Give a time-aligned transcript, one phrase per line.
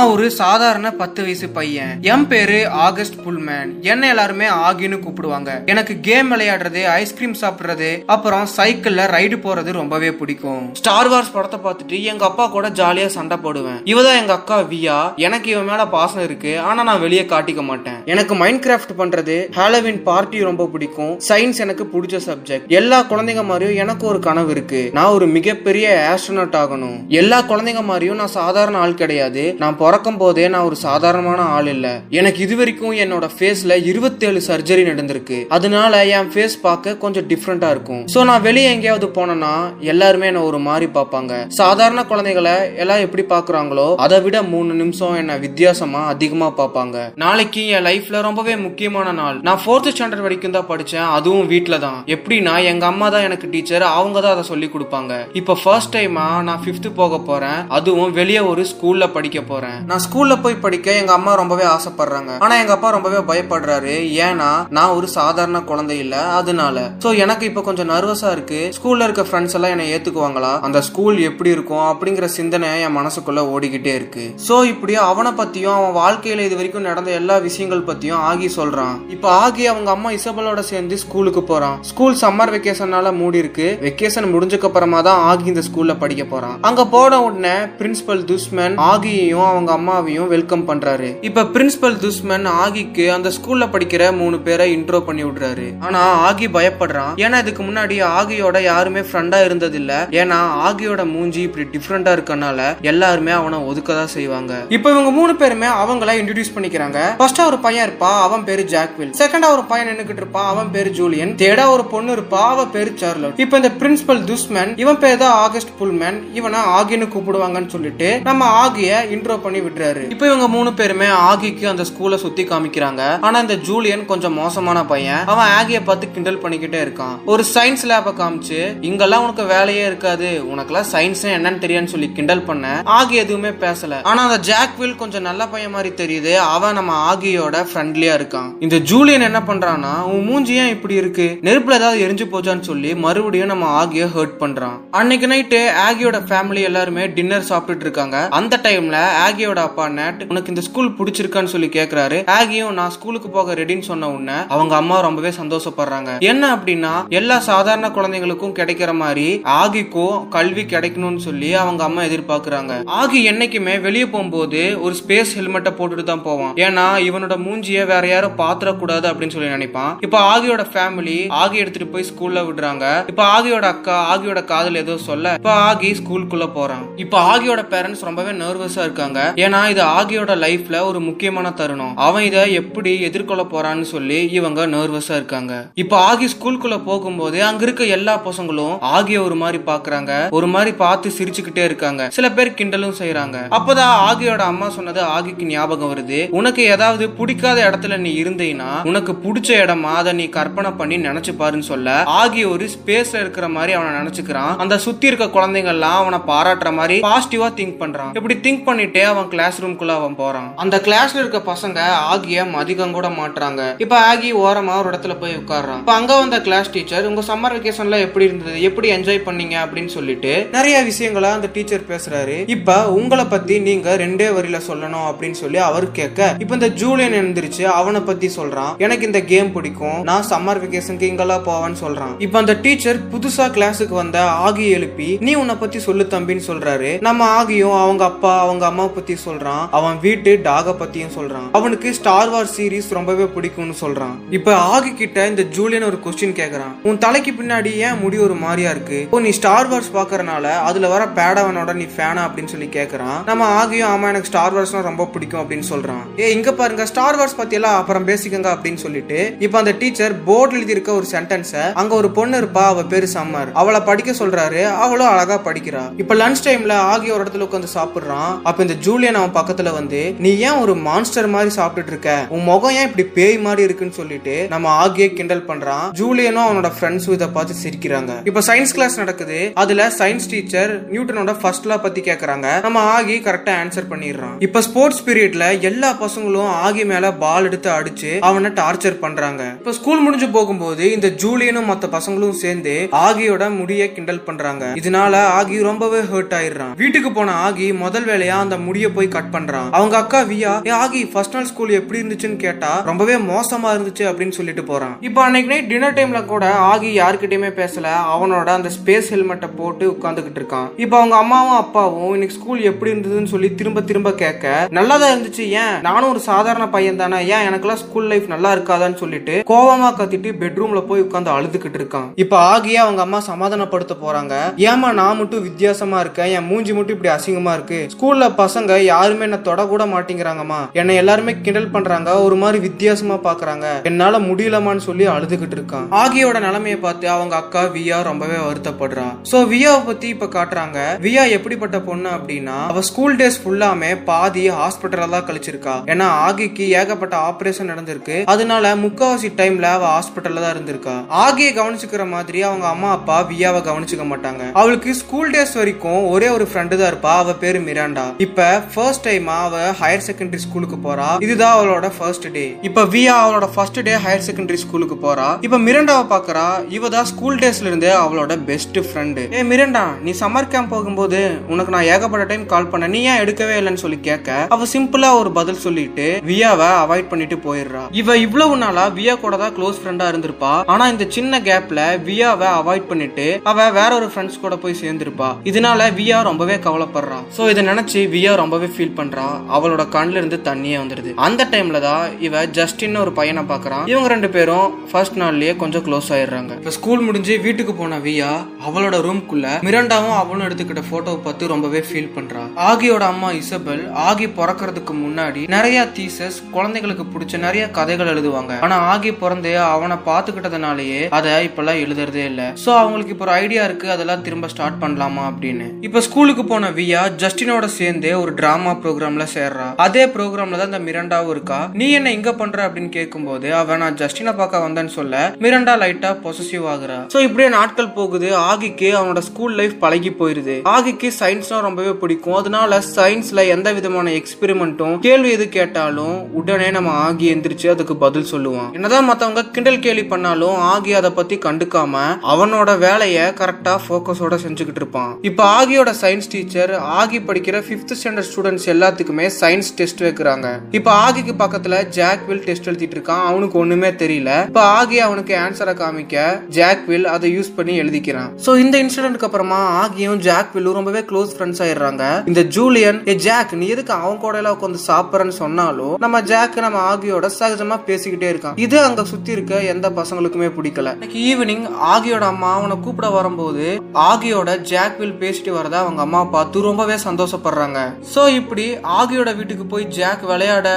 [0.00, 1.92] நான் ஒரு சாதாரண பத்து வயசு பையன்.
[2.02, 2.56] என் பேரு
[2.86, 3.70] ஆகஸ்ட் புல்மேன்.
[3.80, 5.50] என்ன எல்லாருமே ஆகின்னு கூப்பிடுவாங்க.
[5.66, 10.74] எனக்கு கேம் விளையாடுறது ஐஸ்கிரீம் சாப்பிடுறது அப்புறம் சைக்கிள்ல ரைடு போறது ரொம்பவே பிடிக்கும்.
[10.74, 13.78] ஸ்டார் வார்ஸ் படத்தை பார்த்துட்டு எங்க அப்பா கூட ஜாலியா சண்டை போடுவேன்.
[13.92, 16.52] இவதான் எங்க அக்கா வியா எனக்கு இவன் மேல பாசம் இருக்கு.
[16.58, 17.98] ஆனா நான் வெளியே காட்டிக்க மாட்டேன்.
[18.04, 21.20] எனக்கு மைண்ட் கிராஃப்ட் பண்றது ஹாலோவின் பார்ட்டி ரொம்ப பிடிக்கும்.
[21.28, 24.90] சயின்ஸ் எனக்கு பிடிச்ச சப்ஜெக்ட் எல்லா குழந்தைங்க மாதிரியும் எனக்கு ஒரு கனவு இருக்கு.
[24.92, 27.00] நான் ஒரு மிகப்பெரிய ஆஸ்ட்ரோனட் ஆகணும்.
[27.22, 29.46] எல்லா குழந்தைங்க மாதிரியும் நான் சாதாரண ஆள் கிடையாது.
[29.58, 31.86] நான் பிறக்கும் போதே நான் ஒரு சாதாரணமான ஆள் இல்ல.
[32.18, 35.38] எனக்கு இது வரைக்கும் என்னோட ஃபேஸ்ல இருபத்தேழு சர்ஜரி நடந்திருக்கு.
[35.56, 38.02] அதனால என் ஃபேஸ் பார்க்க கொஞ்சம் டிஃப்ரெண்டா இருக்கும்.
[38.14, 39.54] சோ நான் வெளியே எங்கேயாவது போனேன்னா
[39.92, 41.32] எல்லாருமே என்ன ஒரு மாதிரி பார்ப்பாங்க.
[41.60, 46.96] சாதாரண குழந்தைகளை எல்லாம் எப்படி பாக்குறாங்களோ அதை விட மூணு நிமிஷம் என்ன வித்தியாசமா அதிகமா பார்ப்பாங்க.
[47.24, 49.38] நாளைக்கு என் லைஃப்ல ரொம்பவே முக்கியமான நாள்.
[49.48, 51.08] நான் ஃபோர்த் ஸ்டாண்டர்ட் வரைக்கும் தான் படிச்சேன்.
[51.16, 51.98] அதுவும் வீட்டில் தான்.
[52.16, 55.12] எப்படின்னா எங்க அம்மா தான் எனக்கு டீச்சர் அவங்க தான் அதை சொல்லி கொடுப்பாங்க.
[55.42, 57.60] இப்போ ஃபர்ஸ்ட் டைமா நான் ஃபிஃப்த் போக போறேன்.
[57.78, 59.75] அதுவும் வெளியே ஒரு ஸ்கூல்ல படிக்க போறேன்.
[59.86, 62.38] நான் ஸ்கூல்ல போய் படிக்க எங்க அம்மா ரொம்பவே ஆசைப்படுறாங்க.
[62.38, 64.22] ஆனா எங்க அப்பா ரொம்பவே பயப்படுறாரு.
[64.24, 66.22] ஏன்னா நான் ஒரு சாதாரண குழந்தை இல்ல.
[66.22, 66.90] அதனால.
[67.04, 68.72] சோ எனக்கு இப்ப கொஞ்சம் நர்வஸா இருக்கு.
[68.82, 70.60] ஸ்கூல்ல இருக்க ஃப்ரெண்ட்ஸ் எல்லாம் என்னை ஏத்துக்குவாங்களா?
[70.60, 71.74] அந்த ஸ்கூல் எப்படி இருக்கும்?
[71.76, 74.34] அப்படிங்கிற சிந்தனை என் மனசுக்குள்ள ஓடிக்கிட்டே இருக்கு.
[74.48, 79.10] சோ இப்படி அவனை பத்தியும் அவன் வாழ்க்கையில இது வரைக்கும் நடந்த எல்லா விஷயங்கள் பத்தியும் ஆகி சொல்றான்.
[79.10, 81.78] இப்ப ஆகி அவங்க அம்மா இசபலோட சேர்ந்து ஸ்கூலுக்கு போறான்.
[81.80, 83.78] ஸ்கூல் சம்மர் வெக்கேஷனால மூடி இருக்கு.
[83.80, 86.58] வெக்கேஷன் முடிஞ்சக்கு அப்புறமா தான் ஆகி இந்த ஸ்கூல்ல படிக்க போறான்.
[86.60, 91.08] அங்க போன உடனே பிரின்சிபல் துஷ்மன் ஆகியையும் அவங்க அம்மாவையும் வெல்கம் பண்றாரு.
[91.28, 95.66] இப்ப பிரின்சிபல் துஷ்மன் ஆகிக்கு அந்த ஸ்கூல்ல படிக்கிற மூணு பேரை இன்ட்ரோ பண்ணி விடுறாரு.
[95.80, 97.12] ஆனா ஆகி பயப்படுறான்.
[97.24, 102.60] ஏன்னா இதுக்கு முன்னாடி ஆகியோட யாருமே ஃப்ரெண்டா இருந்தது இல்ல ஏன்னா ஆகியோட மூஞ்சி இப்படி டிஃப்ரெண்டா இருக்கனால
[102.92, 104.52] எல்லாருமே அவனை ஒதுக்கதான் செய்வாங்க.
[104.68, 106.98] இப்ப இவங்க மூணு பேருமே அவங்கள இன்ட்ரடியூஸ் பண்ணிக்கிறாங்க.
[107.18, 109.12] ஃபர்ஸ்ட் ஒரு பையன் இருப்பா அவன் பேரு ஜாக்வில்.
[109.22, 111.34] செகண்டா ஒரு பையன் நின்னுக்கிட்டு இருப்பான் அவன் பேரு ஜூலியன்.
[111.44, 113.38] தேர்டா ஒரு பொண்ணு இருப்பா அவ பேரு சார்லட்.
[113.44, 119.04] இப்ப இந்த பிரின்சிபல் துஷ்மன் இவன் பேர் தான் ஆகஸ்ட் புல்மேன் இவனை ஆகின்னு கூப்பிடுவாங்கன்னு சொல்லிட்டு நம்ம ஆகிய
[119.14, 120.10] இன்ட்ரோ பண்ணி பண்ணி விட்டுறாரு.
[120.10, 123.20] இப்போ இவங்க மூணு பேருமே ஆகிக்கு அந்த ஸ்கூலை சுத்தி காமிக்கிறாங்க.
[123.20, 125.26] ஆனா இந்த ஜூலியன் கொஞ்சம் மோசமான பையன்.
[125.26, 127.24] அவன் ஆகிய பார்த்து கிண்டல் பண்ணிக்கிட்டே இருக்கான்.
[127.24, 130.44] ஒரு சயின்ஸ் லேப காமிச்சு இங்கெல்லாம் உனக்கு வேலையே இருக்காது.
[130.54, 132.80] உனக்கெல்லாம் சயின்ஸ் என்னன்னு தெரியான்னு சொல்லி கிண்டல் பண்ண.
[132.84, 134.02] ஆகி எதுவுமே பேசல.
[134.02, 136.36] ஆனா அந்த ஜாக் வில் கொஞ்சம் நல்ல பையன் மாதிரி தெரியுது.
[136.36, 138.52] அவன் நம்ம ஆகியோட ஃப்ரெண்ட்லியா இருக்கான்.
[138.60, 141.38] இந்த ஜூலியன் என்ன பண்றான்னா உன் மூஞ்சி ஏன் இப்படி இருக்கு?
[141.42, 144.78] நெருப்புல ஏதாவது எரிஞ்சு போச்சான்னு சொல்லி மறுபடியும் நம்ம ஆகிய ஹர்ட் பண்றான்.
[144.90, 148.28] அன்னைக்கு நைட்டு ஆகியோட ஃபேமிலி எல்லாருமே டின்னர் சாப்பிட்டுட்டு இருக்காங்க.
[148.30, 148.96] அந்த டைம்ல
[149.26, 152.18] ஆகியோட அப்பா நேட் உனக்கு இந்த ஸ்கூல் பிடிச்சிருக்கான்னு சொல்லி கேக்குறாரு.
[152.36, 156.20] ஆகியும் நான் ஸ்கூலுக்கு போக ரெடின்னு சொன்ன உடனே அவங்க அம்மா ரொம்பவே சந்தோஷப்படுறாங்க.
[156.20, 162.84] என்ன அப்படின்னா எல்லா சாதாரண குழந்தைங்களுக்கும் கிடைக்கிற மாதிரி ஆகிக்கும் கல்வி கிடைக்கணும்னு சொல்லி அவங்க அம்மா எதிர்பார்க்கறாங்க.
[162.84, 166.54] ஆகி என்னைக்குமே வெளியே போகும்போது ஒரு ஸ்பேஸ் ஹெல்மெட்டை போட்டுட்டு தான் போவான்.
[166.54, 169.96] ஏன்னா இவனோட மூஞ்சிய வேற யாரும் பாத்திரக்கூடாது அப்படின்னு சொல்லி நினைப்பான்.
[170.00, 172.84] இப்ப ஆகியோட ஃபேமிலி ஆகி எடுத்துட்டு போய் ஸ்கூல்ல விடுறாங்க.
[173.06, 176.84] இப்ப ஆகியோட அக்கா ஆகியோட காதல் ஏதோ சொல்ல இப்ப ஆகி ஸ்கூலுக்குள்ள போறான்.
[176.96, 179.32] இப்ப ஆகியோட பேரண்ட்ஸ் ரொம்பவே நர்வஸா இருக்காங்க.
[179.44, 181.96] ஏன்னா இது ஆகியோட லைஃப்ல ஒரு முக்கியமான தருணம்.
[182.06, 185.52] அவன் இதை எப்படி எதிர்கொள்ள போறான்னு சொல்லி இவங்க நர்வஸா இருக்காங்க.
[185.82, 190.12] இப்ப ஆகி ஸ்கூலுக்குள்ள போகும்போது அங்க இருக்க எல்லா பசங்களும் ஆகிய ஒரு மாதிரி பாக்குறாங்க.
[190.38, 192.08] ஒரு மாதிரி பார்த்து சிரிச்சுக்கிட்டே இருக்காங்க.
[192.16, 196.20] சில பேர் கிண்டலும் செய்யறாங்க அப்பதான் ஆகியோட அம்மா சொன்னது ஆகிக்கு ஞாபகம் வருது.
[196.40, 201.70] உனக்கு ஏதாவது பிடிக்காத இடத்துல நீ இருந்தீங்கன்னா உனக்கு பிடிச்ச இடமா அதை நீ கற்பனை பண்ணி நினைச்சு பாருன்னு
[201.72, 204.56] சொல்ல ஆகி ஒரு ஸ்பேஸ்ல இருக்கிற மாதிரி அவனை நினைச்சுக்கிறான்.
[204.64, 208.12] அந்த சுத்தி இருக்க குழந்தைங்க எல்லாம் அவனை பாராட்டுற மாதிரி பாசிட்டிவா திங்க் பண்றான்.
[208.18, 210.52] இப்படி திங்க் பண்ணிட்டே அவன் கிளாஸ் ரூம்குள்ள அவன் போறான்.
[210.56, 213.74] அந்த கிளாஸ்ல இருக்க பசங்க ஆகிய மதிகம் கூட மாட்டுறாங்க.
[213.78, 215.78] இப்ப ஆகி ஓரமா ஒரு இடத்துல போய் உட்கார்றான்.
[215.78, 218.62] இப்ப அங்க வந்த கிளாஸ் டீச்சர் உங்க சம்மர் வெக்கேஷன்ல எப்படி இருந்தது?
[218.62, 219.54] எப்படி என்ஜாய் பண்ணீங்க?
[219.56, 222.48] அப்படின்னு சொல்லிட்டு நிறைய விஷயங்கள அந்த டீச்சர் பேசுறாரு.
[222.48, 227.62] இப்ப உங்களை பத்தி நீங்க ரெண்டே வரியில சொல்லணும் அப்படின்னு சொல்லி அவர் கேட்க இப்ப இந்த ஜூலியன் எழுந்திருச்சு
[227.62, 228.76] அவனை பத்தி சொல்றான்.
[228.76, 230.02] எனக்கு இந்த கேம் பிடிக்கும்.
[230.02, 232.14] நான் சம்மர் வெக்கேஷனுக்கு இங்கெல்லாம் போவேன்னு சொல்றான்.
[232.18, 237.00] இப்ப அந்த டீச்சர் புதுசா கிளாஸுக்கு வந்த ஆகி எழுப்பி நீ உன்னை பத்தி சொல்லு தம்பின்னு சொல்றாரு.
[237.00, 241.48] நம்ம ஆகியும் அவங்க அப்பா அவங்க அம்மா பத்தி சொல்றான் அவன் வீட்டு டாக பத்தியும் சொல்றான்.
[241.52, 244.14] அவனுக்கு ஸ்டார் வார் சீரீஸ் ரொம்பவே பிடிக்கும்னு சொல்றான்.
[244.30, 246.74] இப்ப ஆகி கிட்ட இந்த ஜூலியன் ஒரு கொஸ்டின் கேக்குறான்.
[246.82, 249.00] உன் தலைக்கு பின்னாடி ஏன் முடி ஒரு மாதிரியா இருக்கு?
[249.00, 253.18] இப்போ நீ ஸ்டார் வார்ஸ் பாக்குறனால அதுல வர பேடவனோட நீ ஃபேனா அப்படின்னு சொல்லி கேக்குறான்.
[253.24, 256.04] நம்ம ஆகியும் ஆமா எனக்கு ஸ்டார் வார்ஸ்னா ரொம்ப பிடிக்கும் அப்படின்னு சொல்றான்.
[256.18, 260.54] ஏ இங்க பாருங்க ஸ்டார் வார்ஸ் பத்தி எல்லாம் அப்புறம் பேசிக்கங்க அப்படின்னு சொல்லிட்டு இப்ப அந்த டீச்சர் போர்டு
[260.56, 263.52] எழுதி இருக்க ஒரு சென்டென்ஸ அங்க ஒரு பொண்ணு இருப்பா அவ பேரு சம்மர்.
[263.52, 265.82] அவளை படிக்க சொல்றாரு அவளும் அழகா படிக்கிறா.
[265.96, 268.32] இப்ப லஞ்ச் டைம்ல ஆகிய ஒரு இடத்துல உட்காந்து சாப்பிடுறான்.
[268.42, 272.26] அப்ப இந்த ஜூலியன் அவன் பக்கத்துல வந்து நீ ஏன் ஒரு மான்ஸ்டர் மாதிரி சாப்பிட்டுட்டு இருக்க?
[272.28, 275.88] உன் முகம் ஏன் இப்படி பேய் மாதிரி இருக்குன்னு சொல்லிட்டு நம்ம ஆகிய கிண்டல் பண்றான்.
[275.98, 278.12] ஜூலியனும் அவனோட ஃப்ரெண்ட்ஸும் இதை பார்த்து சிரிக்கிறாங்க.
[278.24, 279.50] இப்ப சயின்ஸ் கிளாஸ் நடக்குது.
[279.54, 282.60] அதுல சயின்ஸ் டீச்சர் நியூட்டனோட ஃபர்ஸ்ட் லா பத்தி கேக்குறாங்க.
[282.60, 284.32] நம்ம ஆகி கரெக்டா ஆன்சர் பண்ணிடுறான்.
[284.38, 289.42] இப்ப ஸ்போர்ட்ஸ் பீரியட்ல எல்லா பசங்களும் ஆகி மேல பால் எடுத்து அடிச்சு அவனை டார்ச்சர் பண்றாங்க.
[289.58, 294.72] இப்ப ஸ்கூல் முடிஞ்சு போகும்போது இந்த ஜூலியனும் மத்த பசங்களும் சேர்ந்து ஆகியோட முடிய கிண்டல் பண்றாங்க.
[294.82, 296.74] இதனால ஆகி ரொம்பவே ஹர்ட் ஆயிடுறான்.
[296.76, 299.68] வீட்டுக்கு போன ஆகி முதல் வேலையா அந்த முடிய முடிய போய் கட் பண்றான்.
[299.76, 304.36] அவங்க அக்கா வியா ஏ ஆகி ஃபர்ஸ்ட் நாள் ஸ்கூல் எப்படி இருந்துச்சுன்னு கேட்டா ரொம்பவே மோசமா இருந்துச்சு அப்படின்னு
[304.38, 304.94] சொல்லிட்டு போறான்.
[305.08, 307.86] இப்போ அன்னைக்கு நைட் டின்னர் டைம்ல கூட ஆகி யாருக்கிட்டயுமே பேசல.
[308.14, 310.68] அவனோட அந்த ஸ்பேஸ் ஹெல்மெட்டை போட்டு உட்காந்துக்கிட்டு இருக்கான்.
[310.84, 314.44] இப்போ அவங்க அம்மாவும் அப்பாவும் இன்னைக்கு ஸ்கூல் எப்படி இருந்ததுன்னு சொல்லி திரும்ப திரும்ப கேட்க
[314.78, 315.74] நல்லா தான் இருந்துச்சு ஏன்?
[315.88, 320.82] நானும் ஒரு சாதாரண பையன் தானே ஏன் எனக்கெல்லாம் ஸ்கூல் லைஃப் நல்லா இருக்காதான்னு சொல்லிட்டு கோவமா கத்திட்டு பெட்ரூம்ல
[320.90, 322.08] போய் உட்காந்து அழுதுகிட்டு இருக்கான்.
[322.24, 324.34] இப்போ ஆகியே அவங்க அம்மா சமாதானப்படுத்த போறாங்க.
[324.70, 326.32] ஏமா நான் மட்டும் வித்தியாசமா இருக்கேன்.
[326.36, 327.80] என் மூஞ்சி மட்டும் இப்படி அசிங்கமா இருக்கு.
[327.94, 330.60] ஸ்கூல்ல பசங்க யாருமே என்ன தொட கூட மாட்டேங்கிறாங்கம்மா.
[330.80, 333.66] என்னை எல்லாருமே கிண்டல் பண்றாங்க ஒரு மாதிரி வித்தியாசமா பாக்குறாங்க.
[333.90, 335.86] என்னால முடியலமான்னு சொல்லி அழுதுகிட்டு இருக்கான்.
[336.02, 340.78] ஆகியோட நிலைமையை பார்த்து அவங்க அக்கா வியா ரொம்பவே வருத்தப்படுறான் சோ வியாவை பத்தி இப்ப காட்டுறாங்க.
[341.06, 345.74] வியா எப்படிப்பட்ட பொண்ணு அப்படின்னா அவ ஸ்கூல் டேஸ் ஃபுல்லாமே பாதி ஹாஸ்பிட்டல தான் கழிச்சிருக்கா.
[345.92, 348.18] ஏன்னா ஆகிக்கு ஏகப்பட்ட ஆபரேஷன் நடந்திருக்கு.
[348.34, 350.96] அதனால முக்காவாசி டைம்ல அவ ஹாஸ்பிட்டல்ல தான் இருந்திருக்கா.
[351.24, 354.42] ஆகியை கவனிச்சுக்கிற மாதிரி அவங்க அம்மா அப்பா வியாவை கவனிச்சுக்க மாட்டாங்க.
[354.60, 357.12] அவளுக்கு ஸ்கூல் டேஸ் வரைக்கும் ஒரே ஒரு ஃப்ரெண்டு தான் இருப்பா.
[357.22, 358.06] அவ பேரு மிராண்டா.
[358.26, 361.08] இப்ப ஃபர்ஸ்ட் டைம் அவ ஹையர் செகண்டரி ஸ்கூலுக்கு போறா.
[361.24, 365.28] இதுதான் அவளோட ஃபர்ஸ்ட் டே இப்ப வியா அவளோட ஃபர்ஸ்ட் டே ஹையர் செகண்டரி ஸ்கூலுக்கு போறா.
[365.46, 366.46] இப்ப மிரண்டாவை பாக்குறா
[366.76, 371.20] இவ தான் ஸ்கூல் டேஸ்ல இருந்தே அவளோட பெஸ்ட் ஃப்ரெண்டு ஏ மிரண்டா நீ சம்மர் கேம்ப் போகும்போது
[371.54, 375.32] உனக்கு நான் ஏகப்பட்ட டைம் கால் பண்ண நீ ஏன் எடுக்கவே இல்லைன்னு சொல்லி கேட்க அவ சிம்பிளா ஒரு
[375.38, 377.84] பதில் சொல்லிட்டு வியாவை அவாய்ட் பண்ணிட்டு போயிடுறா.
[378.00, 380.52] இவ இவ்வளவு நாளா வியா கூட தான் க்ளோஸ் ஃப்ரெண்டா இருந்திருப்பா.
[380.74, 385.30] ஆனா இந்த சின்ன கேப்ல வியாவை அவாய்ட் பண்ணிட்டு அவ வேற ஒரு ஃப்ரெண்ட்ஸ் கூட போய் சேர்ந்திருப்பா.
[385.50, 387.18] இதனால வியா ரொம்பவே கவலைப்படுறா.
[387.36, 389.24] சோ இதை நினைச்சு வியா ரொம்பவே ஃபீல் பண்றா.
[389.56, 391.10] அவளோட கண்ணுல இருந்து தண்ணியே வந்துருது.
[391.26, 393.82] அந்த டைம்ல தான் இவ ஜஸ்டின் ஒரு பையனை பாக்குறான்.
[393.92, 396.52] இவங்க ரெண்டு பேரும் ஃபர்ஸ்ட் நாள்லயே கொஞ்சம் க்ளோஸ் ஆயிடுறாங்க.
[396.60, 398.30] இப்ப ஸ்கூல் முடிஞ்சு வீட்டுக்கு போன வியா
[398.68, 402.44] அவளோட ரூம்குள்ள மிரண்டாவும் அவளும் எடுத்துக்கிட்ட போட்டோவை பார்த்து ரொம்பவே ஃபீல் பண்றா.
[402.68, 408.54] ஆகியோட அம்மா இசபெல் ஆகி பிறக்கிறதுக்கு முன்னாடி நிறைய தீசஸ் குழந்தைகளுக்கு பிடிச்ச நிறைய கதைகள் எழுதுவாங்க.
[408.68, 412.42] ஆனா ஆகி பிறந்து அவனை பாத்துக்கிட்டதுனாலயே அதை இப்பெல்லாம் எழுதுறதே இல்ல.
[412.64, 415.68] சோ அவங்களுக்கு இப்போ ஒரு ஐடியா இருக்கு அதெல்லாம் திரும்ப ஸ்டார்ட் பண்ணலாமா அப்படின்னு.
[415.88, 419.68] இப்ப ஸ்கூலுக்கு போன வியா ஜஸ்டினோட சேர்ந்து ஒரு டிராமா ப்ரோக்ராம்ல சேர்றா.
[419.84, 421.60] அதே ப்ரோக்ராம்ல தான் இந்த மிரண்டாவும் இருக்கா?
[421.80, 426.66] நீ என்ன இங்க பண்ற அப்படின்னு கேட்கும்போது அவன் நான் ஜஸ்டினை பார்க்க வந்தேன்னு சொல்ல மிரண்டா லைட்டா பொசசிவ்
[426.72, 426.98] ஆகுறா.
[427.12, 428.28] சோ இப்படியே நாட்கள் போகுது.
[428.50, 430.56] ஆகிக்கு அவனோட ஸ்கூல் லைஃப் பழகி போயிருது.
[430.74, 432.36] ஆகிக்கு சயின்ஸ்னா ரொம்பவே பிடிக்கும்.
[432.40, 438.70] அதனால சயின்ஸ்ல எந்த விதமான எக்ஸ்பெரிமெண்ட்டும் கேள்வி எது கேட்டாலும் உடனே நம்ம ஆகி எந்திரிச்சு அதுக்கு பதில் சொல்லுவான்.
[438.78, 442.04] என்னதான் மத்தவங்க கிண்டல் கேலி பண்ணாலும் ஆகி அதை பத்தி கண்டுக்காம
[442.34, 445.12] அவனோட வேலையை கரெக்டா போக்கஸோட செஞ்சுக்கிட்டு இருப்பான்.
[445.30, 450.46] இப்ப ஆகியோட சயின்ஸ் டீச்சர் ஆகி படிக்கிற பிப்த் ஸ்டாண்டர்ட் ஸ்டூடெண்ட்ஸ் எல்லாத்துக்குமே சயின்ஸ் டெஸ்ட் வைக்கிறாங்க.
[450.78, 453.22] இப்ப ஆகிக்கு பக்கத்துல ஜாக்வில் டெஸ்ட் எழுதிட்டு இருக்கான்.
[453.28, 454.30] அவனுக்கு ஒண்ணுமே தெரியல.
[454.46, 456.24] இப்ப ஆகி அவனுக்கு ஆன்சரை காமிக்க
[456.56, 458.30] ஜாக்வில் அதை யூஸ் பண்ணி எழுதிக்கிறான்.
[458.46, 462.04] சோ இந்த இன்சிடென்ட்க்கு அப்புறமா ஆகியும் ஜாக் வில்லும் ரொம்பவே க்ளோஸ் ஃப்ரெண்ட்ஸ் ஆயிடுறாங்க.
[462.30, 466.82] இந்த ஜூலியன் ஏ ஜாக் நீ எதுக்கு அவன் கூட எல்லாம் உட்காந்து சாப்பிட்றன்னு சொன்னாலும் நம்ம ஜாக் நம்ம
[466.92, 468.58] ஆகியோட சகஜமா பேசிக்கிட்டே இருக்கான்.
[468.66, 470.94] இது அங்க சுத்தி இருக்க எந்த பசங்களுக்குமே பிடிக்கல.
[471.26, 473.66] ஈவினிங் ஆகியோட அம்மா அவனை கூப்பிட வரும்போது
[474.10, 477.78] ஆகியோட ஜாக்வில் பேசிட்டு வரத அவங்க அம்மா பார்த்து ரொம்பவே சந்தோஷப்படுறாங்க.
[478.14, 478.66] சோ இப்படி
[478.98, 480.68] ஆகியோட வீட்டுக்கு போய் ஜாக் விளையாட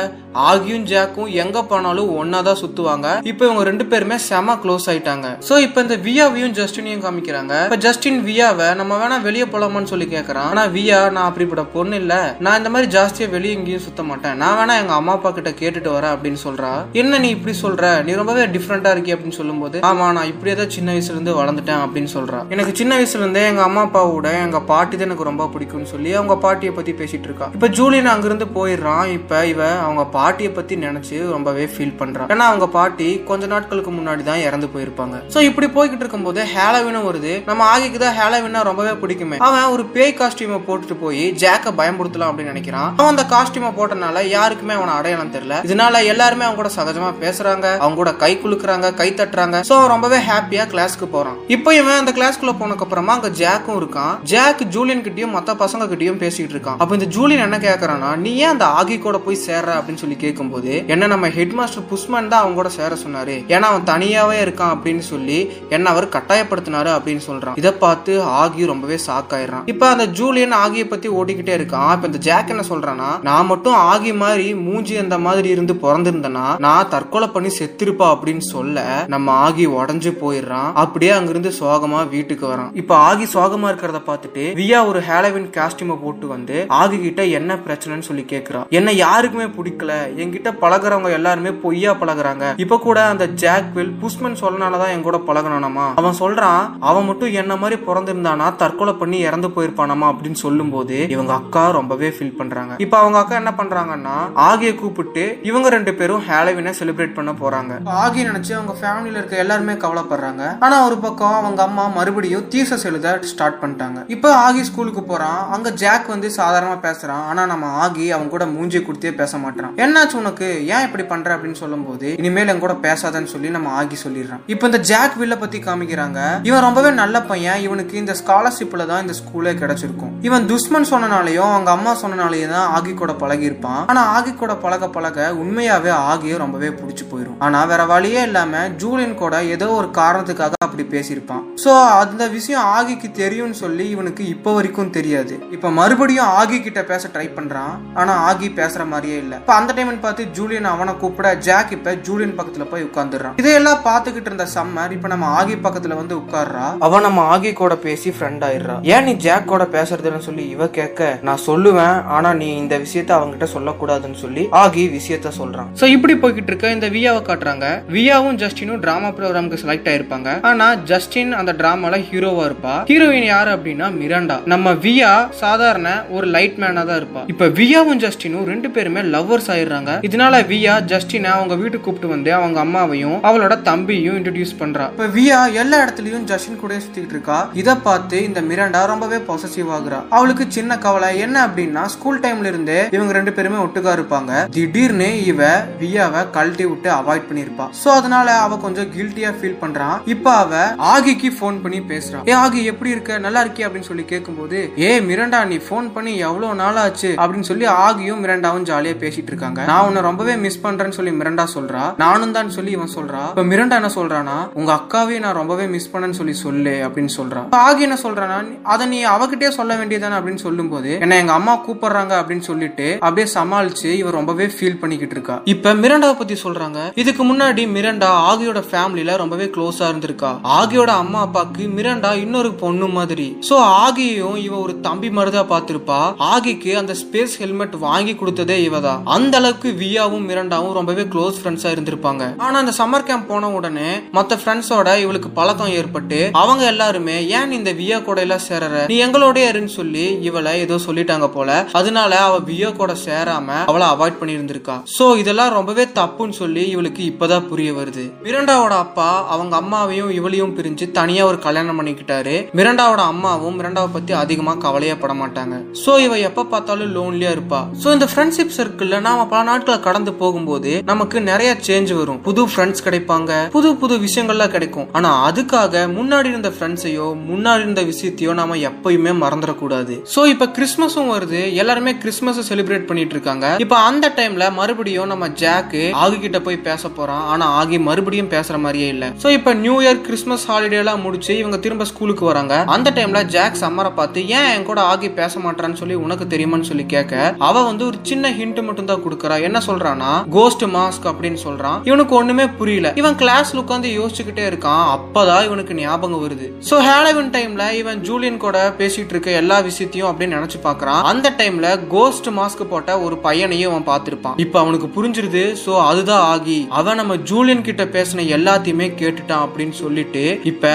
[0.49, 3.07] ஆகியும் ஜாக்கும் எங்க போனாலும் ஒன்னா தான் சுத்துவாங்க.
[3.31, 5.27] இப்போ இவங்க ரெண்டு பேருமே செம க்ளோஸ் ஆயிட்டாங்க.
[5.47, 7.53] சோ இப்போ இந்த வியாவையும் ஜஸ்டினையும் காமிக்கிறாங்க.
[7.67, 10.49] இப்ப ஜஸ்டின் வியாவை நம்ம வேணா வெளியே போலாமான்னு சொல்லி கேக்குறான்.
[10.51, 12.13] ஆனா வியா நான் அப்படிப்பட்ட பொண்ணு இல்ல.
[12.47, 14.37] நான் இந்த மாதிரி ஜாஸ்தியா வெளியே எங்கேயும் சுத்த மாட்டேன்.
[14.43, 16.71] நான் வேணா எங்க அம்மா அப்பா கிட்ட கேட்டுட்டு வரேன் அப்படின்னு சொல்றா.
[17.01, 18.03] என்ன நீ இப்படி சொல்ற?
[18.07, 22.11] நீ ரொம்பவே டிஃப்ரெண்டா இருக்கி அப்படின்னு சொல்லும்போது ஆமா நான் இப்படியே தான் சின்ன வயசுல இருந்து வளர்ந்துட்டேன் அப்படின்னு
[22.17, 22.41] சொல்றா.
[22.55, 26.37] எனக்கு சின்ன வயசுல இருந்தே எங்க அம்மா அப்பாவோட எங்க பாட்டி தான் எனக்கு ரொம்ப பிடிக்கும்னு சொல்லி அவங்க
[26.45, 29.05] பாட்டியை பத்தி பேசிட்டு இருக்கா இப்ப ஜூலியன் அங்கிருந்து போயிடுறான்.
[29.17, 32.29] இப்ப இவ அவங்க பாட்டியை பத்தி நினைச்சு ரொம்பவே ஃபீல் பண்றான்.
[32.35, 35.15] ஏன்னா அவங்க பாட்டி கொஞ்ச நாட்களுக்கு முன்னாடி தான் இறந்து போயிருப்பாங்க.
[35.33, 37.33] சோ இப்படி போய்கிட்டு இருக்கும்போது ஹேலவினும் வருது.
[37.49, 39.37] நம்ம ஆகிக்கு தான் ஹேலவினா ரொம்பவே பிடிக்குமே.
[39.47, 42.89] அவன் ஒரு பேய் காஸ்டியூமை போட்டுட்டு போய் ஜாக்க பயன்படுத்தலாம் அப்படின்னு நினைக்கிறான்.
[42.99, 45.57] அவன் அந்த காஸ்டியூமை போட்டனால யாருக்குமே அவன அடையாளம் தெரியல.
[45.69, 47.65] இதனால எல்லாருமே அவங்க கூட சகஜமா பேசுறாங்க.
[47.83, 49.57] அவங்க கூட கை குலுக்குறாங்க கை தட்டுறாங்க.
[49.71, 51.37] சோ ரொம்பவே ஹாப்பியா கிளாஸ்க்கு போறான்.
[51.57, 54.13] இப்போ இவன் அந்த கிளாஸ்க்குள்ள போனதுக்கு அப்புறமா அங்க ஜாக்கும் இருக்கான்.
[54.33, 56.77] ஜாக் ஜூலியன் கிட்டயும் மத்த பசங்க கிட்டயும் பேசிட்டு இருக்கான்.
[56.83, 59.69] அப்ப இந்த ஜூலியன் என்ன கேக்குறான்னா நீ ஏன் அந்த ஆகி கூட போய் சேர்ற?
[59.77, 63.35] அப்படின்னு சொல்லி கேட்கும்போது என்ன நம்ம ஹெட் மாஸ்டர் புஷ்மன் தான் அவங்க கூட சேர சொன்னாரு.
[63.53, 67.57] ஏன்னா அவன் தனியாவே இருக்கான் அப்படின்னு சொல்லி என்ன அவர் கட்டாயப்படுத்தினாரு அப்படின்னு சொல்றான்.
[67.57, 69.65] இதை பார்த்து ஆகி ரொம்பவே ஷாக் ஆயிடுறான்.
[69.65, 71.91] இப்ப அந்த ஜூலியன் ஆகிய பத்தி ஓடிக்கிட்டே இருக்கான்.
[71.91, 76.89] இப்ப இந்த ஜாக் என்ன சொல்றான்னா நான் மட்டும் ஆகி மாதிரி மூஞ்சி அந்த மாதிரி இருந்து பிறந்திருந்தேன்னா நான்
[76.89, 80.71] தற்கொலை பண்ணி செத்திருப்பா அப்படின்னு சொல்ல நம்ம ஆகி உடஞ்சு போயிடுறான்.
[80.85, 82.71] அப்படியே அங்கிருந்து சோகமா வீட்டுக்கு வரான்.
[82.73, 88.07] இப்ப ஆகி சோகமா இருக்கிறத பார்த்துட்டு வியா ஒரு ஹேலவின் காஸ்டியூமை போட்டு வந்து ஆகி கிட்ட என்ன பிரச்சனைன்னு
[88.09, 89.91] சொல்லி கேட்கிறா என்ன யாருக்குமே பிடிக்கல.
[90.23, 92.45] என்கிட்ட பழகுறவங்க எல்லாருமே பொய்யா பழகுறாங்க.
[92.63, 97.77] இப்ப கூட அந்த ஜாக்வில் புஷ்மன் சொல்லனாலதான் என் கூட பழகணும்மா அவன் சொல்றான் அவன் மட்டும் என்ன மாதிரி
[97.87, 100.07] பிறந்திருந்தானா தற்கொலை பண்ணி இறந்து போயிருப்பானாமா?
[100.09, 102.73] அப்படின்னு சொல்லும் போது இவங்க அக்கா ரொம்பவே ஃபீல் பண்றாங்க.
[102.77, 107.73] இப்ப அவங்க அக்கா என்ன பண்றாங்கன்னா ஆகிய கூப்பிட்டு இவங்க ரெண்டு பேரும் ஹேலவினை செலிப்ரேட் பண்ண போறாங்க.
[108.03, 110.43] ஆகி நினைச்சு அவங்க ஃபேமிலியில இருக்க எல்லாருமே கவலைப்படுறாங்க.
[110.59, 113.99] ஆனா ஒரு பக்கம் அவங்க அம்மா மறுபடியும் தீசஸ் எழுத ஸ்டார்ட் பண்ணிட்டாங்க.
[114.07, 115.39] இப்ப ஆகி ஸ்கூலுக்கு போறான்.
[115.51, 117.23] அங்க ஜாக் வந்து சாதாரணமா பேச பேசுறான்.
[117.29, 120.47] ஆனா நம்ம ஆகி அவன் கூட மூஞ்சி கொடுத்தே பேச மாட்டான் என்னாச்சு உனக்கு?
[120.73, 124.43] ஏன் இப்படி பண்ற அப்படின்னு சொல்லும் போது இனிமேல் என் கூட பேசாதன்னு சொல்லி நம்ம ஆகி சொல்லிடுறான்.
[124.53, 126.19] இப்போ இந்த ஜாக் வில்ல பத்தி காமிக்கிறாங்க.
[126.49, 127.61] இவன் ரொம்பவே நல்ல பையன்.
[127.67, 130.13] இவனுக்கு இந்த ஸ்காலர்ஷிப்ல தான் இந்த ஸ்கூலே கிடைச்சிருக்கும்.
[130.29, 134.89] இவன் துஷ்மன் சொன்னனாலையும் அவங்க அம்மா சொன்னனாலையும் தான் ஆகி கூட பழகி இருப்பான் ஆனா ஆகி கூட பழக
[134.95, 140.57] பழக உண்மையாவே ஆகியே ரொம்பவே பிடிச்சி போயிடும் ஆனா வேற வழியே இல்லாம ஜூலின் கூட ஏதோ ஒரு காரணத்துக்காக
[140.67, 141.43] அப்படி பேசியிருப்பான்.
[141.63, 145.35] சோ அந்த விஷயம் ஆகிக்கு தெரியும்னு சொல்லி இவனுக்கு இப்போ வரைக்கும் தெரியாது.
[145.55, 147.73] இப்ப மறுபடியும் ஆகி கிட்ட பேச ட்ரை பண்றான்.
[147.93, 149.33] ஆனா ஆகி பேசுற மாதிரியே இல்ல.
[149.35, 153.35] இப்ப அந்த டைம் பார்த்து ஜூலியன் அவனை கூப்பிட ஜாக் இப்ப ஜூலியன் பக்கத்துல போய் உட்கார்ந்துடுறான்.
[153.41, 156.67] இதையெல்லாம் பார்த்துக்கிட்டு இருந்த சம்மர் இப்ப நம்ம ஆகி பக்கத்துல வந்து உட்கார்றா.
[156.87, 158.75] அவன் நம்ம ஆகி கூட பேசி ஃப்ரெண்ட் ஆயிடுறா.
[158.93, 163.47] ஏன் நீ ஜாக் கூட பேசுறதுன்னு சொல்லி இவ கேட்க நான் சொல்லுவேன் ஆனா நீ இந்த விஷயத்த அவங்கிட்ட
[163.55, 165.69] சொல்லக்கூடாதுன்னு சொல்லி ஆகி விஷயத்த சொல்றான்.
[165.79, 167.65] சோ இப்படி போய்கிட்டு இருக்க இந்த வியாவை காட்டுறாங்க.
[167.97, 170.29] வியாவும் ஜஸ்டினும் டிராமா ப்ரோக்ராமுக்கு செலக்ட் ஆயிருப்பாங்க.
[170.51, 172.75] ஆனா ஜஸ்டின் அந்த டிராமால ஹீரோவா இருப்பா.
[172.91, 174.37] ஹீரோயின் யாரு அப்படின்னா மிராண்டா.
[174.53, 177.21] நம்ம வியா சாதாரண ஒரு லைட் மேனா தான் இருப்பா.
[177.33, 179.91] இப்ப வியாவும் ஜஸ்டினும் ரெண்டு பேருமே லவ்வர்ஸ் ஆயிடுறாங்க.
[180.07, 184.85] இதனால வியா ஜஸ்டினை அவங்க வீட்டுக்கு கூப்பிட்டு வந்து அவங்க அம்மாவையும் அவளோட தம்பியும் இன்ட்ரடியூஸ் பண்றா.
[184.93, 187.39] இப்ப வியா எல்லா இடத்துலயும் ஜஸ்டின் கூட சுத்திட்டு இருக்கா?
[187.61, 189.99] இத பார்த்து இந்த மிராண்டா ரொம்பவே பாசிட்டிவ் ஆகுறா.
[190.17, 194.31] அவளுக்கு சின்ன கவலை என்ன அப்படின்னா ஸ்கூல் டைம்ல இருந்தே இவங்க ரெண்டு பேருமே ஒட்டுக்கா இருப்பாங்க.
[194.55, 195.41] திடீர்னு இவ
[195.83, 200.53] வியாவை கழட்டி விட்டு அவாய்ட் பண்ணிருப்பா சோ அதனால அவ கொஞ்சம் கில்ட்டியா ஃபீல் பண்றான் இப்ப அவ
[200.93, 203.17] ஆகிக்கு ஃபோன் பண்ணி பேசுறான் ஏ ஆகி எப்படி இருக்க?
[203.25, 203.67] நல்லா இருக்கியா?
[203.67, 208.67] அப்படின்னு சொல்லி கேட்கும்போது ஏ மிரண்டா நீ ஃபோன் பண்ணி எவ்வளவு நாள் ஆச்சு அப்படின்னு சொல்லி ஆகியும் மிரண்டாவும்
[208.69, 209.65] ஜாலியா பேசிட்டு இருக்காங்க.
[209.65, 211.83] நான் உன்னை ரொம்பவே மிஸ் பண்றேன்னு சொல்லி மிரண்டா சொல்றா.
[211.97, 213.23] நானும் தான் சொல்லி இவன் சொல்றா.
[213.29, 217.57] இப்ப மிரண்டா என்ன சொல்றானா உங்க அக்காவையும் நான் ரொம்பவே மிஸ் பண்ணேன்னு சொல்லி சொல்லு அப்படின்னு சொல்றான் இப்ப
[217.57, 222.13] ஆகி என்ன சொல்றானா அதை நீ அவகிட்டே சொல்ல வேண்டியதானே அப்படின்னு சொல்லும் போது என்ன எங்க அம்மா கூப்பிடுறாங்க
[222.19, 225.41] அப்படின்னு சொல்லிட்டு அப்படியே சமாளிச்சு இவன் ரொம்பவே ஃபீல் பண்ணிக்கிட்டு இருக்கா.
[225.43, 226.79] இப்ப மிரண்டாவை பத்தி சொல்றாங்க.
[226.95, 230.31] இதுக்கு முன்னாடி மிரண்டா ஆகியோட ஃபேமிலியில ரொம்பவே க்ளோஸா இருந்திருக்கா.
[230.43, 233.37] ஆகியோட அம்மா அப்பாக்கு மிரண்டா இன்னொரு பொண்ணு மாதிரி.
[233.49, 236.13] சோ ஆகியும் இவ ஒரு தம்பி மாதிரிதான் பார்த்திருப்பா.
[236.59, 239.01] ஆகிக்கு அந்த ஸ்பேஸ் ஹெல்மெட் வாங்கி கொடுத்ததே இவதான்.
[239.15, 242.23] அந்த அளவுக்கு வியாவும் மிரண்டாவும் ரொம்பவே க்ளோஸ் ஃப்ரெண்ட்ஸா இருந்திருப்பாங்க.
[242.45, 247.71] ஆனா அந்த சம்மர் கேம்ப் போன உடனே மத்த ஃப்ரெண்ட்ஸோட இவளுக்கு பழக்கம் ஏற்பட்டு அவங்க எல்லாருமே ஏன் இந்த
[247.79, 248.81] வியா கூட எல்லாம் சேரற?
[248.91, 251.47] நீ எங்களோட இருன்னு சொல்லி இவளை ஏதோ சொல்லிட்டாங்க போல.
[251.81, 257.03] அதனால அவ வியா கூட சேராம அவளை அவாய்ட் பண்ணி இருந்திருக்கா சோ இதெல்லாம் ரொம்பவே தப்புன்னு சொல்லி இவளுக்கு
[257.11, 258.05] இப்பதான் புரிய வருது.
[258.27, 262.35] மிரண்டாவோட அப்பா அவங்க அம்மாவையும் இவளையும் பிரிஞ்சு தனியா ஒரு கல்யாணம் பண்ணிக்கிட்டாரு.
[262.59, 265.55] மிரண்டாவோட அம்மாவும் மிரண்டாவை பத்தி அதிகமா கவலையே பட மாட்டாங்க.
[265.83, 267.59] சோ இவ எப்ப பார்த்தாலும் லோன்லியா இருப்பா.
[267.83, 272.19] சோ இந்த ஃப்ரெண்ட்ஷிப் சர்க்கிள்ல நாம பல நாட்களை கடந்து போகும்போது நமக்கு நிறைய சேஞ்ச் வரும்.
[272.21, 273.49] புது ஃப்ரெண்ட்ஸ் கிடைப்பாங்க.
[273.55, 274.87] புது புது விஷயங்கள்லாம் கிடைக்கும்.
[274.91, 279.95] ஆனா அதுக்காக முன்னாடி இருந்த ஃப்ரெண்ட்ஸையோ முன்னாடி இருந்த விஷயத்தையோ நாம எப்பயுமே மறந்துடக்கூடாது.
[280.15, 281.41] சோ இப்ப கிறிஸ்மஸும் வருது.
[281.53, 283.55] எல்லாருமே கிறிஸ்மஸ் செலிப்ரேட் பண்ணிட்டு இருக்காங்க.
[283.65, 287.23] இப்ப அந்த டைம்ல மறுபடியும் நம்ம ஜாக்கு ஆகி கிட்ட போய் பேச போறான்.
[287.25, 289.05] ஆனா ஆகி மறுபடியும் பேசுற மாதிரியே இல்ல.
[289.23, 292.55] சோ இப்ப நியூ இயர் கிறிஸ்மஸ் ஹாலிடே எல்லாம் முடிச்சு இவங்க திரும்ப ஸ்கூலுக்கு வராங்க.
[292.75, 296.85] அந்த டைம்ல ஜாக் சம்மரை பார்த்து ஏன் என் கூட ஆகி பேச மாட்டான்னு சொல்லி உனக்கு தெரியுமான்னு சொல்லி
[296.95, 299.35] கேட்க அவ வந்து ஒரு சின்ன ஹிண்ட் மட்டும் தான் கொடுக்கறா.
[299.47, 301.79] என்ன சொல்றானா கோஸ்ட் மாஸ்க் அப்படின்னு சொல்றான்.
[301.83, 302.91] இவனுக்கு ஒண்ணுமே புரியல.
[302.95, 304.85] இவன் கிளாஸ்ல உட்காந்து யோசிச்சுக்கிட்டே இருக்கான்.
[304.95, 306.47] அப்பதான் இவனுக்கு ஞாபகம் வருது.
[306.69, 311.67] சோ ஹேலவின் டைம்ல இவன் ஜூலியன் கூட பேசிட்டு இருக்க எல்லா விஷயத்தையும் அப்படின்னு நினைச்சு பாக்குறான் அந்த டைம்ல
[311.87, 314.37] கோஸ்ட் மாஸ்க் போட்ட ஒரு பையனையும் அவன் பார்த்திருப்பான்.
[314.37, 315.43] இப்ப அவனுக்கு புரிஞ்சிருது.
[315.65, 320.73] சோ அதுதான் ஆகி அவன் நம்ம ஜூலியன் கிட்ட பேசின எல்லாத்தையுமே கேட்டுட்டான் அப்படின்னு சொல்லிட்டு இப்ப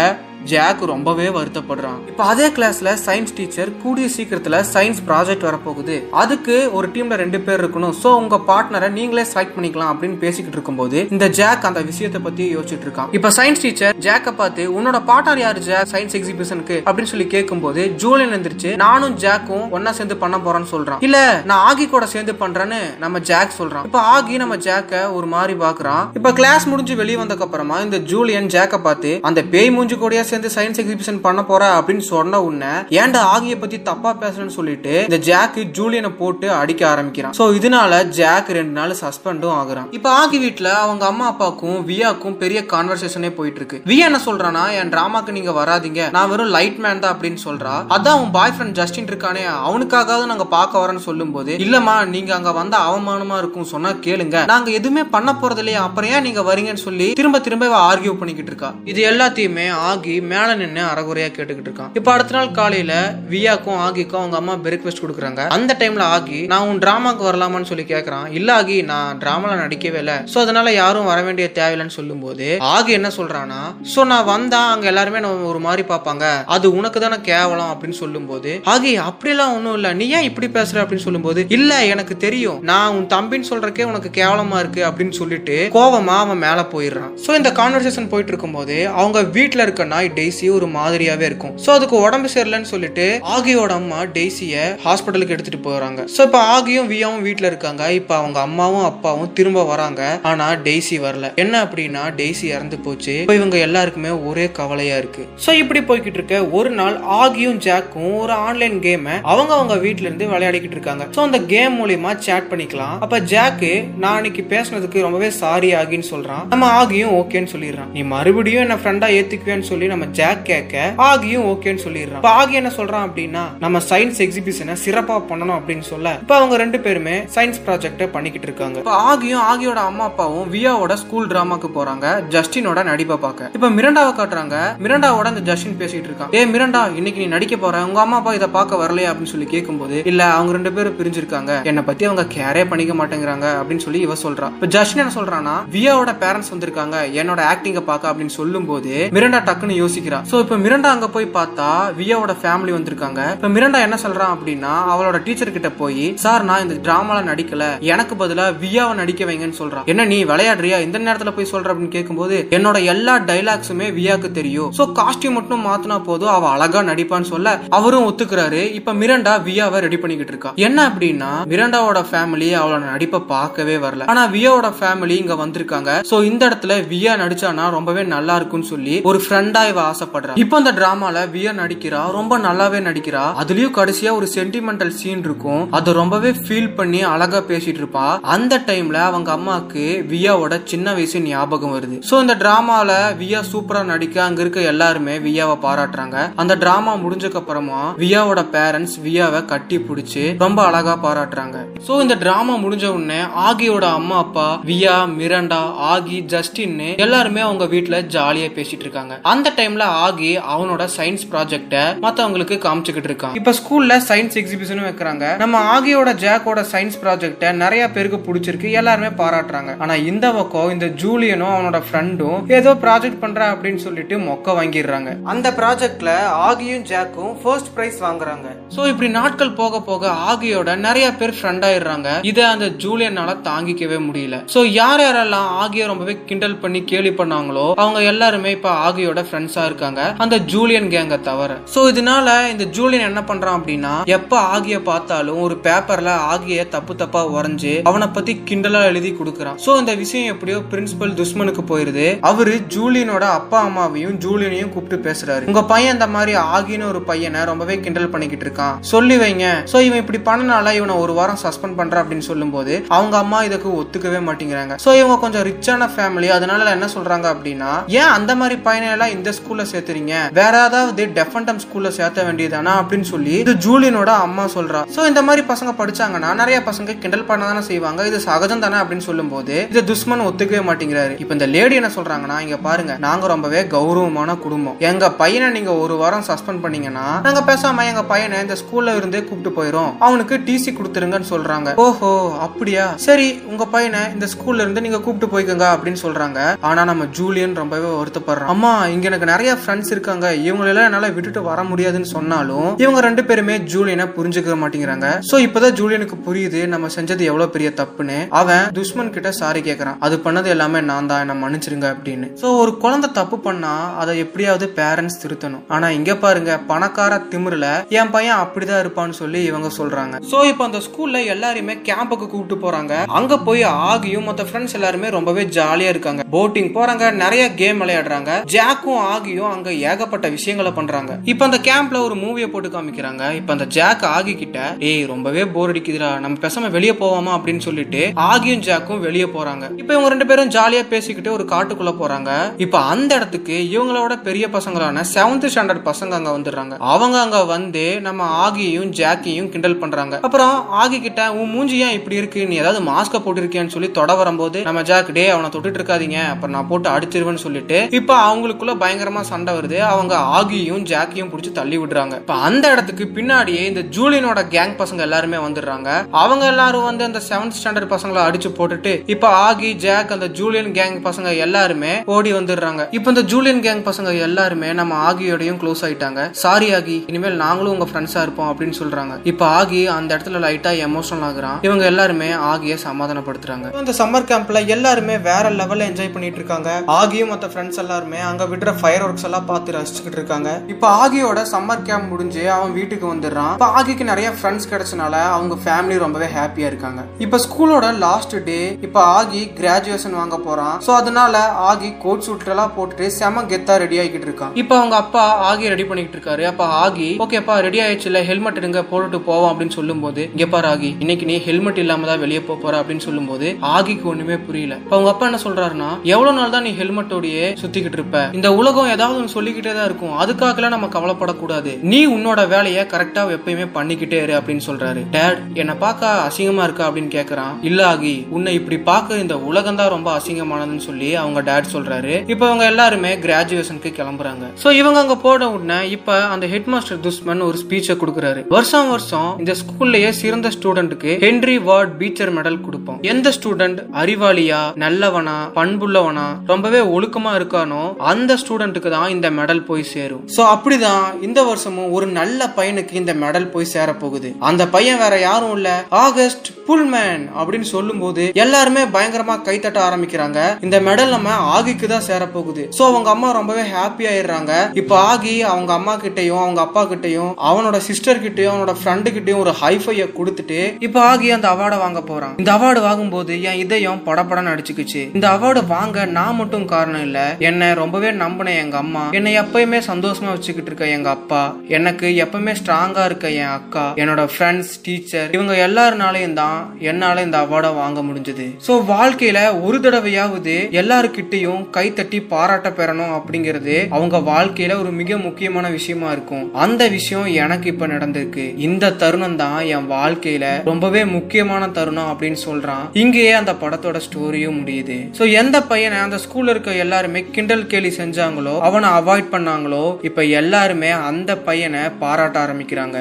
[0.53, 1.99] ஜாக் ரொம்பவே வருத்தப்படுறான்.
[2.11, 5.97] இப்ப அதே கிளாஸ்ல சயின்ஸ் டீச்சர் கூடிய சீக்கிரத்துல சயின்ஸ் ப்ராஜெக்ட் வரப்போகுது.
[6.23, 7.95] அதுக்கு ஒரு டீம்ல ரெண்டு பேர் இருக்கணும்.
[8.03, 12.87] சோ உங்க பார்ட்னரை நீங்களே செலக்ட் பண்ணிக்கலாம் அப்படின்னு பேசிக்கிட்டு இருக்கும்போது இந்த ஜாக் அந்த விஷயத்தை பத்தி யோசிச்சுட்டு
[12.89, 13.11] இருக்கான்.
[13.19, 18.35] இப்ப சயின்ஸ் டீச்சர் ஜாக்க பார்த்து உன்னோட பார்ட்னர் யாரு ஜாக் சயின்ஸ் எக்ஸிபிஷனுக்கு அப்படின்னு சொல்லி கேட்கும்போது ஜூலியன்
[18.39, 21.03] எந்திரிச்சு நானும் ஜாக்கும் ஒன்னா சேர்ந்து பண்ண போறேன்னு சொல்றான்.
[21.09, 21.19] இல்ல
[21.51, 23.85] நான் ஆகி கூட சேர்ந்து பண்றேன்னு நம்ம ஜாக் சொல்றான்.
[23.91, 26.05] இப்ப ஆகி நம்ம ஜாக்க ஒரு மாதிரி பாக்குறான்.
[26.19, 30.53] இப்ப கிளாஸ் முடிஞ்சு வெளியே வந்ததுக்கு அப்புறமா இந்த ஜூலியன் ஜாக்க பார்த்து அந்த பேய் மூஞ்சி கூடயா சேர்ந்து
[30.57, 35.59] சயின்ஸ் எக்ஸிபிஷன் பண்ண போற அப்படின்னு சொன்ன உடனே ஏன்டா ஆகிய பத்தி தப்பா பேசுறேன்னு சொல்லிட்டு இந்த ஜாக்
[35.79, 37.35] ஜூலியனை போட்டு அடிக்க ஆரம்பிக்கிறான்.
[37.39, 39.89] சோ இதனால ஜாக் ரெண்டு நாள் சஸ்பெண்டும் ஆகுறான்.
[39.99, 44.93] இப்ப ஆகி வீட்டுல அவங்க அம்மா அப்பாக்கும் வியாக்கும் பெரிய கான்வர்சேஷனே போயிட்டு இருக்கு வியா என்ன சொல்றானா என்
[44.95, 46.03] டிராமாக்கு நீங்க வராதீங்க.
[46.17, 47.75] நான் வெறும் லைட் மேன் தான் அப்படின்னு சொல்றா.
[47.97, 52.53] அதான் அவன் பாய் ஃப்ரெண்ட் ஜஸ்டின் இருக்கானே அவனுக்காக நாங்க பார்க்க வரேன்னு சொல்லும் போது இல்லம்மா நீங்க அங்க
[52.61, 54.37] வந்த அவமானமா இருக்கும் சொன்னா கேளுங்க.
[54.53, 58.71] நாங்க எதுவுமே பண்ண போறது இல்லையா அப்புறம் ஏன் நீங்க வரீங்கன்னு சொல்லி திரும்ப திரும்ப ஆர்கியூ பண்ணிக்கிட்டு இருக்கா.
[58.93, 61.93] இது எல்லாத்தையுமே ஆகி மேல நின்னு அறகுறையா கேட்டுக்கிட்டு இருக்கான்.
[61.95, 62.95] இப்ப அடுத்த நாள் காலையில
[63.31, 65.43] வியாக்கும் ஆகிக்கும் அவங்க அம்மா பிரேக்ஃபாஸ்ட் கொடுக்குறாங்க.
[65.57, 68.27] அந்த டைம்ல ஆகி நான் உன் டிராமாக்கு வரலாமான்னு சொல்லி கேக்குறான்.
[68.33, 70.15] இல்ல ஆகி நான் டிராமால நடிக்கவே இல்ல.
[70.35, 73.61] சோ அதனால யாரும் வர வேண்டிய தேவையில்லைன்னு சொல்லும் போது ஆகி என்ன சொல்றானா
[73.95, 76.25] சோ நான் வந்தா அங்க எல்லாருமே நம்ம ஒரு மாதிரி பார்ப்பாங்க.
[76.57, 79.93] அது உனக்கு தானே கேவலம் அப்படின்னு சொல்லும் போது ஆகி அப்படிலாம் ஒன்னும் இல்ல.
[79.93, 80.77] நீ ஏன் இப்படி பேசுற?
[80.85, 82.59] அப்படின்னு சொல்லும்போது இல்ல எனக்கு தெரியும்.
[82.71, 87.13] நான் உன் தம்பின்னு சொல்றக்கே உனக்கு கேவலமா இருக்கு அப்படின்னு சொல்லிட்டு கோவமா அவன் மேல போயிடுறான்.
[87.27, 91.55] சோ இந்த கான்வர்சேஷன் போயிட்டு இருக்கும்போது அவங்க வீட்டில் இருக்க நாய் டெய்ஸி ஒரு மாதிரியாவே இருக்கும்.
[91.65, 97.25] சோ அதுக்கு உடம்பு சரியில்லைன்னு சொல்லிட்டு ஆகியோட அம்மா டெய்ஸிய ஹாஸ்பிட்டலுக்கு எடுத்துட்டு போறாங்க சோ இப்ப ஆகியும் வியாவும்
[97.27, 97.83] வீட்டில் இருக்காங்க.
[98.01, 100.03] இப்ப அவங்க அம்மாவும் அப்பாவும் திரும்ப வராங்க.
[100.31, 101.29] ஆனா டெய்ஸி வரல.
[101.43, 103.15] என்ன அப்படின்னா டெய்ஸி இறந்து போச்சு.
[103.25, 105.23] இப்போ இவங்க எல்லாருக்குமே ஒரே கவலையா இருக்கு.
[105.45, 110.31] சோ இப்படி போய்கிட்டு இருக்க ஒரு நாள் ஆகியும் ஜாக்கும் ஒரு ஆன்லைன் கேமை அவங்க அவங்க வீட்டுல இருந்து
[110.35, 111.07] விளையாடிக்கிட்டு இருக்காங்க.
[111.17, 112.97] சோ அந்த கேம் மூலியமா சேட் பண்ணிக்கலாம்.
[113.07, 116.45] அப்ப ஜாக்கு நான் அன்னைக்கு பேசுனதுக்கு ரொம்பவே சாரி ஆகின்னு சொல்றான்.
[116.53, 117.91] நம்ம ஆகியும் ஓகேன்னு சொல்லிடுறான்.
[117.97, 122.17] நீ மறுபடியும் என்ன ஃப்ரெண்டா ஏத்துக்குவேன்னு சொல்லி நம்ம ஜாக் கேட்க ஆகியும் ஓகேன்னு சொல்லிடுறான்.
[122.17, 126.11] இப்ப ஆகி என்ன சொல்றான் அப்படின்னா நம்ம சயின்ஸ் எக்ஸிபிஷனை சிறப்பா பண்ணணும் அப்படின்னு சொல்ல.
[126.21, 128.79] இப்ப அவங்க ரெண்டு பேருமே சயின்ஸ் ப்ராஜெக்ட பண்ணிக்கிட்டு இருக்காங்க.
[128.79, 132.23] இப்ப ஆகியும் ஆகியோட அம்மா அப்பாவும் வியாவோட ஸ்கூல் டிராமாக்கு போறாங்க.
[132.31, 133.51] ஜஸ்டினோட நடிப்பை பார்க்க.
[133.55, 134.57] இப்ப மிரண்டாவை காட்டுறாங்க.
[134.83, 136.35] மிரண்டாவோட அந்த ஜஸ்டின் பேசிட்டு இருக்கான்.
[136.35, 137.85] ஏ மிரண்டா இன்னைக்கு நீ நடிக்க போற.
[137.85, 139.13] உங்க அம்மா அப்பா இதை பார்க்க வரலையா?
[139.13, 141.65] அப்படின்னு சொல்லி கேட்கும்போது இல்ல அவங்க ரெண்டு பேரும் பிரிஞ்சிருக்காங்க.
[141.65, 143.47] என்னை பத்தி அவங்க கேரே பண்ணிக்க மாட்டேங்கிறாங்க.
[143.61, 144.47] அப்படின்னு சொல்லி இவ சொல்றா.
[144.47, 146.97] இப்ப ஜஸ்டின் என்ன சொல்றான்னா வியாவோட பேரண்ட்ஸ் வந்திருக்காங்க.
[147.21, 148.11] என்னோட ஆக்டிங்க பார்க்க.
[148.11, 150.21] அப்படின்னு சொல்லும் போது மிரண்டா டக்குன்னு யோசிக்கிறா.
[150.31, 151.69] சோ இப்ப மிரண்டா அங்க போய் பார்த்தா
[152.01, 153.21] வியாவோட ஃபேமிலி வந்திருக்காங்க.
[153.37, 157.65] இப்ப மிரண்டா என்ன சொல்றான் அப்படின்னா அவளோட டீச்சர் கிட்ட போய் சார் நான் இந்த டிராமால நடிக்கல.
[157.93, 160.79] எனக்கு பதிலா வியாவை நடிக்க வைங்கன்னு சொல்றான் என்ன நீ விளையாடுறியா?
[160.87, 161.69] இந்த நேரத்துல போய் சொல்ற?
[161.73, 164.71] அப்படின்னு கேட்கும்போது என்னோட எல்லா டைலாக்ஸுமே வியாக்கு தெரியும்.
[164.79, 166.33] சோ காஸ்டியூம் மட்டும் மாத்தினா போதும்.
[166.37, 168.63] அவ அழகா நடிப்பான்னு சொல்ல அவரும் ஒத்துக்கிறாரு.
[168.79, 170.53] இப்ப மிரண்டா வியாவை ரெடி பண்ணிக்கிட்டு இருக்கா.
[170.67, 174.07] என்ன அப்படின்னா மிரண்டாவோட ஃபேமிலி அவளோட நடிப்பை பார்க்கவே வரல.
[174.13, 175.91] ஆனா வியாவோட ஃபேமிலி இங்க வந்திருக்காங்க.
[176.11, 180.39] சோ இந்த இடத்துல வியா நடிச்சானா ரொம்பவே நல்லா இருக்கும்னு சொல்லி ஒரு ஃப்ரெண்டா இவ ஆசைப்படுறா.
[180.43, 183.23] இப்போ அந்த டிராமால வியர் நடிக்கிறா ரொம்ப நல்லாவே நடிக்கிறா.
[183.43, 185.63] அதுலயும் கடைசியா ஒரு சென்டிமெண்டல் சீன் இருக்கும்.
[185.77, 188.07] அதை ரொம்பவே ஃபீல் பண்ணி அழகா பேசிட்டு இருப்பா.
[188.35, 191.97] அந்த டைம்ல அவங்க அம்மாக்கு வியாவோட சின்ன வயசு ஞாபகம் வருது.
[192.09, 192.91] சோ இந்த டிராமால
[193.21, 196.19] வியா சூப்பரா நடிக்க அங்க இருக்க எல்லாருமே வியாவை பாராட்டுறாங்க.
[196.43, 201.59] அந்த டிராமா முடிஞ்சதுக்கு அப்புறமா வியாவோட பேரண்ட்ஸ் வியாவை கட்டி பிடிச்சி ரொம்ப அழகா பாராட்டுறாங்க.
[201.89, 205.61] சோ இந்த டிராமா முடிஞ்ச உடனே ஆகியோட அம்மா அப்பா வியா மிரண்டா
[205.93, 209.15] ஆகி ஜஸ்டின்னு எல்லாருமே அவங்க வீட்டுல ஜாலியா பேசிட்டு இருக்காங்க.
[209.33, 213.35] அந்த டைம் டைம்ல ஆகி அவனோட சயின்ஸ் ப்ராஜெக்ட மத்தவங்களுக்கு காமிச்சுக்கிட்டு இருக்கான்.
[213.41, 215.25] இப்ப ஸ்கூல்ல சயின்ஸ் எக்ஸிபிஷனும் வைக்கிறாங்க.
[215.43, 218.69] நம்ம ஆகியோட ஜாக்கோட சயின்ஸ் ப்ராஜெக்ட நிறைய பேருக்கு பிடிச்சிருக்கு.
[218.81, 219.73] எல்லாருமே பாராட்டுறாங்க.
[219.85, 225.11] ஆனா இந்த பக்கம் இந்த ஜூலியனும் அவனோட ஃப்ரெண்டும் ஏதோ ப்ராஜெக்ட் பண்ற அப்படின்னு சொல்லிட்டு மொக்க வாங்கிடுறாங்க.
[225.33, 226.13] அந்த ப்ராஜெக்ட்ல
[226.49, 228.47] ஆகியும் ஜாக்கும் ஃபர்ஸ்ட் பிரைஸ் வாங்குறாங்க.
[228.77, 232.09] சோ இப்படி நாட்கள் போக போக ஆகியோட நிறைய பேர் ஃப்ரெண்ட் ஆயிடுறாங்க.
[232.33, 234.43] இதை அந்த ஜூலியனால தாங்கிக்கவே முடியல.
[234.55, 240.03] சோ யார் யாரெல்லாம் ஆகிய ரொம்பவே கிண்டல் பண்ணி கேலி பண்ணாங்களோ அவங்க எல்லாருமே இப்ப ஆகியோட ஃப்ரெண்ட்ஸா இருக்காங்க.
[240.25, 241.51] அந்த ஜூலியன் கேங்க தவிர.
[241.75, 247.23] சோ இதனால இந்த ஜூலியன் என்ன பண்றான் அப்படின்னா எப்ப ஆகிய பார்த்தாலும் ஒரு பேப்பர்ல ஆகிய தப்பு தப்பா
[247.37, 249.59] உறைஞ்சு அவனை பத்தி கிண்டலா எழுதி கொடுக்குறான்.
[249.67, 252.07] சோ இந்த விஷயம் எப்படியோ பிரின்சிபல் துஷ்மனுக்கு போயிருது.
[252.31, 255.47] அவரு ஜூலியனோட அப்பா அம்மாவையும் ஜூலியனையும் கூப்பிட்டு பேசுறாரு.
[255.53, 258.77] உங்க பையன் இந்த மாதிரி ஆகின்னு ஒரு பையனை ரொம்பவே கிண்டல் பண்ணிக்கிட்டு இருக்கான்.
[258.93, 259.47] சொல்லி வைங்க.
[259.73, 264.21] சோ இவன் இப்படி பண்ணனால இவனை ஒரு வாரம் சஸ்பெண்ட் பண்ற அப்படின்னு சொல்லும்போது அவங்க அம்மா இதுக்கு ஒத்துக்கவே
[264.29, 264.77] மாட்டேங்கிறாங்க.
[264.85, 269.31] சோ இவங்க கொஞ்சம் ரிச்சான ஃபேமிலி அதனால என்ன சொல்றாங்க அப்படின்னா ஏன் அந்த மாதிரி பையனை எல்லாம் இந்த
[269.45, 270.15] ஸ்கூல்ல சேர்த்துறீங்க.
[270.41, 274.83] வேற ஏதாவது டெஃபண்டம் ஸ்கூல்ல சேர்த்த வேண்டியதானா அப்படின்னு சொல்லி இது ஜூலியனோட அம்மா சொல்றா.
[274.97, 278.07] சோ இந்த மாதிரி பசங்க படிச்சாங்கன்னா நிறைய பசங்க கிண்டல் பண்ண தானே செய்வாங்க.
[278.11, 281.15] இது சகஜம் தானே அப்படின்னு சொல்லும்போது இது துஷ்மன் ஒத்துக்கவே மாட்டேங்கிறாரு.
[281.23, 284.79] இப்ப இந்த லேடி என்ன சொல்றாங்கன்னா இங்க பாருங்க நாங்க ரொம்பவே கௌரவமான குடும்பம்.
[284.91, 289.53] எங்க பையனை நீங்க ஒரு வாரம் சஸ்பெண்ட் பண்ணீங்கன்னா நாங்க பேசாம எங்க பையனை இந்த ஸ்கூல்ல இருந்தே கூப்பிட்டு
[289.59, 289.93] போயிரும்.
[290.09, 291.75] அவனுக்கு டிசி கொடுத்துருங்கன்னு சொல்றாங்க.
[291.87, 292.13] ஓஹோ
[292.47, 292.87] அப்படியா?
[293.07, 296.41] சரி உங்க பையனை இந்த ஸ்கூல்ல இருந்து நீங்க கூப்பிட்டு போய்க்குங்க அப்படின்னு சொல்றாங்க.
[296.71, 300.27] ஆனா நம்ம ஜூலியன் ரொம்பவே வருத்தப்படுறோம் அம்மா இங்க எனக்கு நிறைய ஃப்ரெண்ட்ஸ் இருக்காங்க.
[300.49, 305.09] இவங்களெல்லாம் என்னால விட்டுட்டு வர முடியாதுன்னு சொன்னாலும் இவங்க ரெண்டு பேருமே ஜூலியனை புரிஞ்சுக்க மாட்டேங்கிறாங்க.
[305.29, 308.19] சோ இப்பதான் ஜூலியனுக்கு புரியுது நம்ம செஞ்சது எவ்வளவு பெரிய தப்புன்னு.
[308.41, 309.99] அவன் துஷ்மன் கிட்ட சாரி கேக்குறான்.
[310.07, 311.23] அது பண்ணது எல்லாமே நான் தான்.
[311.25, 312.27] என்ன மன்னிச்சிருங்க அப்படின்னு.
[312.43, 315.65] சோ ஒரு குழந்தை தப்பு பண்ணா அதை எப்படியாவது பேரண்ட்ஸ் திருத்தணும்.
[315.77, 317.69] ஆனா இங்க பாருங்க பணக்கார திமிரில்
[317.99, 320.23] என் பையன் அப்படிதான் இருப்பான்னு சொல்லி இவங்க சொல்றாங்க.
[320.33, 322.93] சோ இப்போ அந்த ஸ்கூல்ல எல்லாரையுமே கேம்புக்கு கூப்பிட்டு போறாங்க.
[323.21, 326.25] அங்க போய் ஆகியும் மத்த ஃப்ரெண்ட்ஸ் எல்லாருமே ரொம்பவே ஜாலியா இருக்காங்க.
[326.37, 327.13] போட்டிங் போறாங்க.
[327.25, 328.31] நிறைய கேம் விளையாடுறாங்க.
[328.57, 331.19] ஜாக்கும் ஆகியும் அங்க ஏகப்பட்ட விஷயங்களை பண்றாங்க.
[331.25, 333.35] இப்ப அந்த கேம்ப்ல ஒரு மூவியை போட்டு காமிக்கிறாங்க.
[333.35, 336.19] இப்ப அந்த ஜாக் ஆகி கிட்ட ஏய் ரொம்பவே போர் அடிக்குதுடா.
[336.19, 337.41] நம்ம பேசாம வெளியே போவாமா?
[337.41, 339.63] அப்படின்னு சொல்லிட்டு ஆகியும் ஜாக்கும் வெளியே போறாங்க.
[339.77, 342.53] இப்ப இவங்க ரெண்டு பேரும் ஜாலியா பேசிக்கிட்டு ஒரு காட்டுக்குள்ள போறாங்க.
[342.57, 346.77] இப்ப அந்த இடத்துக்கு இவங்களோட பெரிய பசங்களான செவன்த் ஸ்டாண்டர்ட் பசங்க அங்க வந்துடுறாங்க.
[346.79, 350.19] அவங்க அங்க வந்து நம்ம ஆகியும் ஜாக்கியும் கிண்டல் பண்றாங்க.
[350.23, 352.47] அப்புறம் ஆகி கிட்ட உன் மூஞ்சி ஏன் இப்படி இருக்கு?
[352.47, 356.29] நீ ஏதாவது மாஸ்க போட்டிருக்கியான்னு சொல்லி தொட வரும்போது நம்ம ஜாக் டே அவனை தொட்டுட்டு இருக்காதீங்க.
[356.29, 359.79] அப்புறம் நான் போட்டு அடிச்சிருவேன்னு சொல்லிட்டு இப்ப அவங்களுக்குள்ள பயங்கரமா சண்டை வருது.
[359.79, 362.15] அவங்க ஆகியும் ஜாக்கியும் பிடிச்சி தள்ளி விடுறாங்க.
[362.15, 366.07] இப்ப அந்த இடத்துக்கு பின்னாடியே இந்த ஜூலியனோட கேங் பசங்க எல்லாருமே வந்துடுறாங்க.
[366.11, 371.09] அவங்க எல்லாரும் வந்து அந்த செவன்த் ஸ்டாண்டர்ட் பசங்களை அடிச்சு போட்டுட்டு இப்ப ஆகி ஜாக் அந்த ஜூலியன் கேங்
[371.09, 372.87] பசங்க எல்லாருமே ஓடி வந்துடுறாங்க.
[372.91, 376.31] இப்ப இந்த ஜூலியன் கேங் பசங்க எல்லாருமே நம்ம ஆகியோடையும் க்ளோஸ் ஆயிட்டாங்க.
[376.31, 379.21] சாரி ஆகி இனிமேல் நாங்களும் உங்க ஃப்ரெண்ட்ஸா இருப்போம் அப்படின்னு சொல்றாங்க.
[379.25, 381.59] இப்போ ஆகி அந்த இடத்துல லைட்டா எமோஷனல் ஆகுறான்.
[381.63, 383.77] இவங்க எல்லாருமே ஆகிய சமாதானப்படுத்துறாங்க.
[383.79, 386.83] இந்த சம்மர் கேம்ப்ல எல்லாருமே வேற லெவல்ல என்ஜாய் பண்ணிட்டு இருக்காங்க.
[386.87, 390.51] ஆகியும் மத்த ஃப்ரெண்ட்ஸ் எல்லாருமே அங்க விடுற ஃபயர் ஃபயர் ஒர்க்ஸ் எல்லாம் பார்த்து ரசிச்சுக்கிட்டு இருக்காங்க.
[390.73, 393.55] இப்போ ஆகியோட சம்மர் கேம்ப் முடிஞ்சு அவன் வீட்டுக்கு வந்துடுறான்.
[393.57, 397.01] இப்போ ஆகிக்கு நிறைய ஃப்ரெண்ட்ஸ் கிடைச்சனால அவங்க ஃபேமிலி ரொம்பவே ஹாப்பியா இருக்காங்க.
[397.25, 400.77] இப்போ ஸ்கூலோட லாஸ்ட் டே இப்போ ஆகி கிராஜுவேஷன் வாங்க போறான்.
[400.87, 404.53] ஸோ அதனால ஆகி கோட் சூட் எல்லாம் போட்டுட்டு செம கெத்தா ரெடி ஆகிக்கிட்டு இருக்கான்.
[404.63, 406.45] இப்போ அவங்க அப்பா ஆகி ரெடி பண்ணிட்டு இருக்காரு.
[406.53, 411.39] அப்ப ஆகி ஓகேப்பா ரெடி ஆயிடுச்சுல ஹெல்மெட் எடுங்க போட்டுட்டு போவோம் அப்படின்னு சொல்லும்போது இங்க ராகி இன்னைக்கு நீ
[411.49, 414.81] ஹெல்மெட் இல்லாம தான் வெளியே போக போற அப்படின்னு சொல்லும்போது ஆகிக்கு ஒண்ணுமே புரியல.
[414.85, 418.23] இப்போ அவங்க அப்பா என்ன சொல்றாருன்னா எவ்வளவு நாள் தான் நீ ஹெல்மெட்டோடயே சுத்திக்கிட்டு இருப்ப?
[418.39, 420.15] இந்த உலகம் ஏதாவது ஒன்று சொல்லிக்கிட்டே தான் இருக்கும்.
[420.23, 421.73] அதுக்காகலாம் நம்ம கவலைப்படக்கூடாது.
[421.93, 425.03] நீ உன்னோட வேலையை கரெக்டா எப்பயுமே பண்ணிக்கிட்டே இரு அப்படின்னு சொல்றாரு.
[425.17, 427.55] டேட் என்னை பார்க்க அசிங்கமா இருக்கா அப்படின்னு கேக்குறான்.
[427.71, 432.15] இல்ல ஆகி உன்னை இப்படி பார்க்க இந்த உலகம் தான் ரொம்ப அசிங்கமானதுன்னு சொல்லி அவங்க டேட் சொல்றாரு.
[432.35, 434.45] இப்போ அவங்க எல்லாருமே கிராஜுவேஷனுக்கு கிளம்புறாங்க.
[434.65, 438.43] சோ இவங்க அங்க போன உடனே இப்ப அந்த ஹெட் மாஸ்டர் துஷ்மன் ஒரு ஸ்பீச்சை கொடுக்குறாரு.
[438.57, 443.01] வருஷம் வருஷம் இந்த ஸ்கூல்லயே சிறந்த ஸ்டூடெண்ட்டுக்கு ஹென்ரி வார்ட் பீச்சர் மெடல் கொடுப்போம்.
[443.13, 449.91] எந்த ஸ்டூடெண்ட் அறிவாளியா நல்லவனா பண்புள்ளவனா ரொம்பவே ஒழுக்கமா இருக்கானோ அந்த ஸ்டூடெண்ட் ஸ்டூடெண்ட்டுக்கு தான் இந்த மெடல் போய்
[449.95, 450.23] சேரும்.
[450.35, 455.15] ஸோ அப்படிதான் இந்த வருஷமும் ஒரு நல்ல பையனுக்கு இந்த மெடல் போய் சேர போகுது அந்த பையன் வேற
[455.29, 455.69] யாரும் இல்ல.
[456.05, 460.39] ஆகஸ்ட் புல்மேன் அப்படின்னு சொல்லும்போது எல்லாருமே பயங்கரமா கைத்தட்ட ஆரம்பிக்கிறாங்க.
[460.67, 464.53] இந்த மெடல் நம்ம ஆகிக்கு தான் சேர போகுது ஸோ அவங்க அம்மா ரொம்பவே ஹாப்பி ஆயிடுறாங்க.
[464.83, 469.55] இப்போ ஆகி அவங்க அம்மா கிட்டையும் அவங்க அப்பா கிட்டையும் அவனோட சிஸ்டர் கிட்டையும் அவனோட ஃப்ரெண்டு கிட்டையும் ஒரு
[469.63, 472.35] ஹைஃபைய கொடுத்துட்டு இப்போ ஆகி அந்த அவார்டை வாங்க போறான்.
[472.43, 475.05] இந்த அவார்டு வாங்கும்போது என் இதயம் படப்படன்னு அடிச்சுக்குச்சு.
[475.17, 477.21] இந்த அவார்டு வாங்க நான் மட்டும் காரணம் இல்ல.
[477.51, 479.05] என்னை ரொம்பவே நம்பின எங்க அம்மா.
[479.19, 481.43] என்னை எப்பயுமே சந்தோஷமா வச்சுக்கிட்டு இருக்க எங்க அப்பா.
[481.77, 486.59] எனக்கு எப்பவுமே ஸ்ட்ராங்கா இருக்க என் அக்கா என்னோட ஃப்ரெண்ட்ஸ் டீச்சர் இவங்க எல்லாருனாலையும் தான்
[486.91, 488.47] என்னால இந்த அவார்டை வாங்க முடிஞ்சது.
[488.67, 496.09] சோ வாழ்க்கையில ஒரு தடவையாவது எல்லாருக்கிட்டையும் கைத்தட்டி பாராட்ட பெறணும் அப்படிங்கிறது அவங்க வாழ்க்கையில ஒரு மிக முக்கியமான விஷயமா
[496.17, 496.45] இருக்கும்.
[496.65, 498.45] அந்த விஷயம் எனக்கு இப்ப நடந்திருக்கு.
[498.67, 502.85] இந்த தருணம் தான் என் வாழ்க்கையில ரொம்பவே முக்கியமான தருணம் அப்படின்னு சொல்றான்.
[503.03, 504.99] இங்கேயே அந்த படத்தோட ஸ்டோரியும் முடியுது.
[505.19, 510.91] சோ எந்த பையனை அந்த ஸ்கூல்ல இருக்க எல்லாருமே கிண்டல் கேலி செஞ்சாங்களோ அவனை அவாய்ட் பண்ணாங்களோ இப்ப எல்லாருமே
[510.91, 512.99] அந்த பையனை பாராட்ட ஆரம்பிக்கிறாங்க.